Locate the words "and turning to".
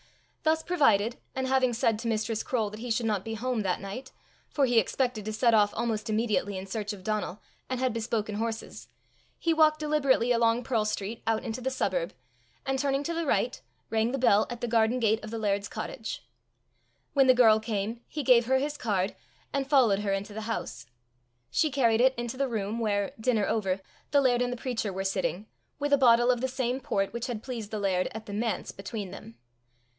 12.65-13.13